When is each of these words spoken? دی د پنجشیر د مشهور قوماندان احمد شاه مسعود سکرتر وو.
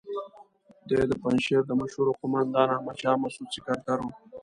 دی 0.87 1.01
د 1.09 1.13
پنجشیر 1.21 1.61
د 1.67 1.71
مشهور 1.81 2.07
قوماندان 2.21 2.67
احمد 2.75 2.97
شاه 3.01 3.17
مسعود 3.23 3.49
سکرتر 3.55 3.97
وو. 4.01 4.11